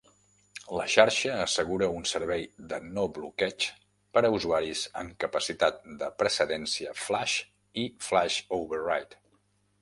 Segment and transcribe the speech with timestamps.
[0.75, 3.67] La xarxa assegura un servei de no bloqueig
[4.17, 7.37] per a usuaris amb capacitat de precedència "flash"
[7.85, 9.23] i "flash override".